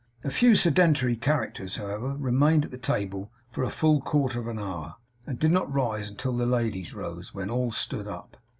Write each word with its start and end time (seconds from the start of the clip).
A 0.23 0.31
few 0.31 0.55
sedentary 0.55 1.15
characters, 1.15 1.75
however, 1.75 2.15
remained 2.17 2.65
at 2.65 2.81
table 2.81 3.31
full 3.51 3.97
a 3.99 4.01
quarter 4.01 4.39
of 4.39 4.47
an 4.47 4.57
hour, 4.57 4.95
and 5.27 5.37
did 5.37 5.51
not 5.51 5.71
rise 5.71 6.09
until 6.09 6.35
the 6.35 6.47
ladies 6.47 6.95
rose, 6.95 7.35
when 7.35 7.51
all 7.51 7.71
stood 7.71 8.07
up. 8.07 8.35